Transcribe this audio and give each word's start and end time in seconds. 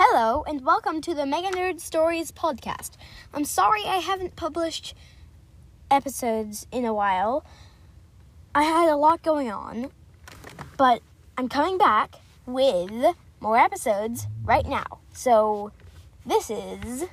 Hello, 0.00 0.44
and 0.46 0.64
welcome 0.64 1.00
to 1.00 1.12
the 1.12 1.26
Mega 1.26 1.48
Nerd 1.48 1.80
Stories 1.80 2.30
podcast. 2.30 2.92
I'm 3.34 3.44
sorry 3.44 3.82
I 3.84 3.96
haven't 3.96 4.36
published 4.36 4.94
episodes 5.90 6.68
in 6.70 6.84
a 6.84 6.94
while. 6.94 7.44
I 8.54 8.62
had 8.62 8.88
a 8.88 8.94
lot 8.94 9.24
going 9.24 9.50
on, 9.50 9.90
but 10.76 11.02
I'm 11.36 11.48
coming 11.48 11.78
back 11.78 12.14
with 12.46 13.16
more 13.40 13.58
episodes 13.58 14.28
right 14.44 14.64
now. 14.64 15.00
So, 15.12 15.72
this 16.24 16.48
is 16.48 17.06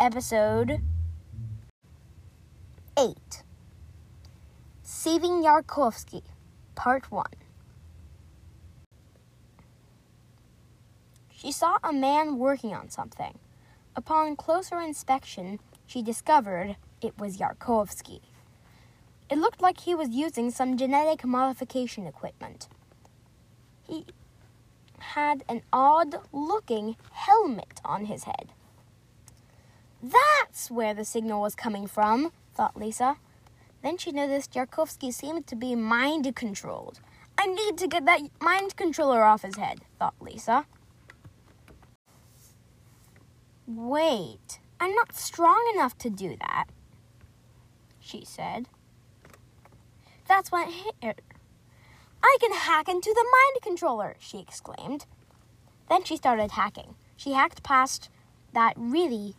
episode 0.00 0.80
8 2.98 3.42
Saving 4.82 5.42
Yarkovsky, 5.42 6.22
Part 6.74 7.12
1. 7.12 7.26
She 11.36 11.52
saw 11.52 11.76
a 11.84 11.92
man 11.92 12.38
working 12.38 12.74
on 12.74 12.88
something. 12.88 13.38
Upon 13.94 14.36
closer 14.36 14.80
inspection, 14.80 15.60
she 15.86 16.02
discovered 16.02 16.76
it 17.02 17.18
was 17.18 17.36
Yarkovsky. 17.36 18.20
It 19.28 19.36
looked 19.36 19.60
like 19.60 19.80
he 19.80 19.94
was 19.94 20.08
using 20.08 20.50
some 20.50 20.78
genetic 20.78 21.24
modification 21.26 22.06
equipment. 22.06 22.68
He 23.86 24.06
had 24.98 25.44
an 25.46 25.60
odd 25.72 26.16
looking 26.32 26.96
helmet 27.12 27.80
on 27.84 28.06
his 28.06 28.24
head. 28.24 28.52
That's 30.02 30.70
where 30.70 30.94
the 30.94 31.04
signal 31.04 31.42
was 31.42 31.54
coming 31.54 31.86
from, 31.86 32.32
thought 32.54 32.78
Lisa. 32.78 33.16
Then 33.82 33.98
she 33.98 34.10
noticed 34.10 34.54
Yarkovsky 34.54 35.12
seemed 35.12 35.46
to 35.48 35.56
be 35.56 35.74
mind 35.74 36.34
controlled. 36.34 37.00
I 37.36 37.46
need 37.46 37.76
to 37.76 37.86
get 37.86 38.06
that 38.06 38.22
mind 38.40 38.76
controller 38.76 39.22
off 39.22 39.42
his 39.42 39.56
head, 39.56 39.80
thought 39.98 40.14
Lisa. 40.18 40.64
Wait, 43.66 44.60
I'm 44.78 44.94
not 44.94 45.12
strong 45.12 45.72
enough 45.74 45.98
to 45.98 46.08
do 46.08 46.36
that, 46.38 46.66
she 47.98 48.24
said. 48.24 48.68
That's 50.28 50.52
when 50.52 50.68
it 50.68 50.72
hit 50.72 50.94
her. 51.02 51.14
I 52.22 52.36
can 52.40 52.52
hack 52.52 52.88
into 52.88 53.12
the 53.12 53.24
mind 53.24 53.62
controller, 53.62 54.14
she 54.20 54.38
exclaimed. 54.38 55.06
Then 55.88 56.04
she 56.04 56.16
started 56.16 56.52
hacking. 56.52 56.94
She 57.16 57.32
hacked 57.32 57.64
past 57.64 58.08
that 58.52 58.74
really 58.76 59.34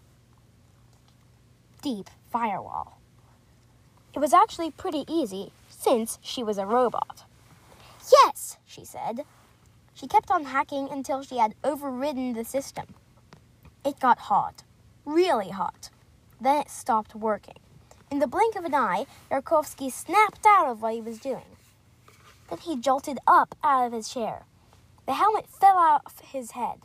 deep 1.81 2.09
firewall. 2.29 2.99
It 4.13 4.19
was 4.19 4.33
actually 4.33 4.71
pretty 4.71 5.05
easy 5.07 5.51
since 5.69 6.19
she 6.21 6.43
was 6.43 6.57
a 6.57 6.65
robot. 6.65 7.23
Yes, 8.11 8.57
she 8.65 8.83
said. 8.83 9.21
She 9.93 10.07
kept 10.07 10.31
on 10.31 10.45
hacking 10.45 10.89
until 10.91 11.23
she 11.23 11.37
had 11.37 11.55
overridden 11.63 12.33
the 12.33 12.43
system. 12.43 12.87
It 13.87 14.01
got 14.01 14.19
hot, 14.19 14.65
really 15.05 15.47
hot. 15.47 15.91
Then 16.41 16.57
it 16.57 16.69
stopped 16.69 17.15
working. 17.15 17.55
In 18.11 18.19
the 18.19 18.27
blink 18.27 18.57
of 18.57 18.65
an 18.65 18.75
eye, 18.75 19.05
Yarkovsky 19.31 19.89
snapped 19.89 20.45
out 20.45 20.67
of 20.67 20.81
what 20.81 20.95
he 20.95 20.99
was 20.99 21.19
doing. 21.19 21.55
Then 22.49 22.57
he 22.57 22.75
jolted 22.75 23.17
up 23.25 23.55
out 23.63 23.87
of 23.87 23.93
his 23.93 24.09
chair. 24.09 24.43
The 25.05 25.13
helmet 25.13 25.47
fell 25.47 25.77
off 25.77 26.19
his 26.19 26.51
head. 26.51 26.79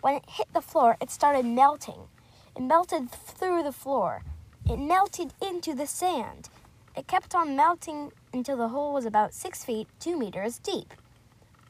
When 0.00 0.14
it 0.14 0.26
hit 0.28 0.46
the 0.54 0.62
floor, 0.62 0.96
it 1.00 1.10
started 1.10 1.44
melting. 1.44 2.06
It 2.54 2.62
melted 2.62 3.10
through 3.10 3.64
the 3.64 3.72
floor. 3.72 4.22
It 4.64 4.78
melted 4.78 5.32
into 5.42 5.74
the 5.74 5.88
sand. 5.88 6.50
It 6.96 7.08
kept 7.08 7.34
on 7.34 7.56
melting 7.56 8.12
until 8.32 8.56
the 8.56 8.68
hole 8.68 8.94
was 8.94 9.06
about 9.06 9.34
six 9.34 9.64
feet, 9.64 9.88
two 9.98 10.16
meters 10.16 10.60
deep. 10.60 10.94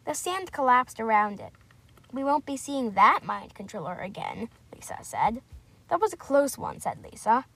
The 0.05 0.13
sand 0.13 0.53
collapsed 0.53 1.01
around 1.01 1.41
it. 1.41 1.55
We 2.15 2.23
won't 2.23 2.47
be 2.47 2.57
seeing 2.57 2.93
that 2.93 3.25
mind 3.25 3.55
controller 3.55 3.99
again, 3.99 4.49
Lisa 4.85 5.03
said. 5.03 5.41
That 5.89 6.01
was 6.01 6.13
a 6.13 6.17
close 6.17 6.59
one, 6.59 6.81
said 6.81 6.99
Lisa. 7.03 7.47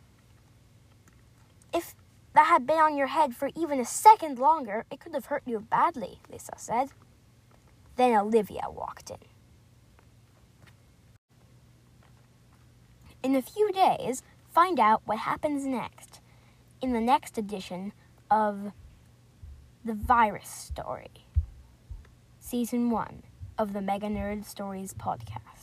If 1.74 1.94
that 2.34 2.46
had 2.46 2.66
been 2.66 2.78
on 2.78 2.96
your 2.96 3.08
head 3.08 3.34
for 3.34 3.50
even 3.54 3.80
a 3.80 3.84
second 3.84 4.38
longer, 4.38 4.86
it 4.90 5.00
could 5.00 5.14
have 5.14 5.26
hurt 5.26 5.42
you 5.46 5.60
badly, 5.60 6.20
Lisa 6.30 6.52
said. 6.56 6.88
Then 7.96 8.16
Olivia 8.16 8.62
walked 8.70 9.10
in. 9.10 9.18
In 13.22 13.34
a 13.34 13.42
few 13.42 13.72
days, 13.72 14.22
find 14.50 14.78
out 14.78 15.02
what 15.04 15.18
happens 15.18 15.66
next 15.66 16.20
in 16.80 16.92
the 16.92 17.00
next 17.00 17.36
edition 17.36 17.92
of 18.30 18.72
The 19.84 19.94
Virus 19.94 20.48
Story, 20.48 21.26
Season 22.38 22.90
1 22.90 23.22
of 23.58 23.72
the 23.72 23.82
Mega 23.82 24.06
Nerd 24.06 24.44
Stories 24.44 24.94
podcast. 24.94 25.57